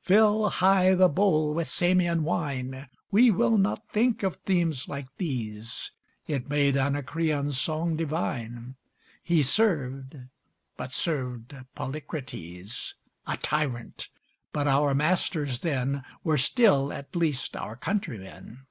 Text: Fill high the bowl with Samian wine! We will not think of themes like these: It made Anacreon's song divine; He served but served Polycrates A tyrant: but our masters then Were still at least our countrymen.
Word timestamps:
Fill 0.00 0.48
high 0.48 0.94
the 0.94 1.06
bowl 1.06 1.52
with 1.52 1.68
Samian 1.68 2.22
wine! 2.22 2.88
We 3.10 3.30
will 3.30 3.58
not 3.58 3.90
think 3.90 4.22
of 4.22 4.36
themes 4.36 4.88
like 4.88 5.14
these: 5.18 5.90
It 6.26 6.48
made 6.48 6.78
Anacreon's 6.78 7.60
song 7.60 7.94
divine; 7.96 8.76
He 9.22 9.42
served 9.42 10.16
but 10.78 10.94
served 10.94 11.54
Polycrates 11.76 12.94
A 13.26 13.36
tyrant: 13.36 14.08
but 14.50 14.66
our 14.66 14.94
masters 14.94 15.58
then 15.58 16.02
Were 16.24 16.38
still 16.38 16.90
at 16.90 17.14
least 17.14 17.54
our 17.54 17.76
countrymen. 17.76 18.64